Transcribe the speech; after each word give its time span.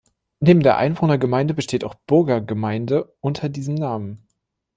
Neben 0.39 0.61
der 0.61 0.77
Einwohnergemeinde 0.77 1.53
besteht 1.53 1.83
auch 1.83 1.93
Burgergemeinde 2.07 3.13
unter 3.19 3.49
diesem 3.49 3.75
Namen. 3.75 4.25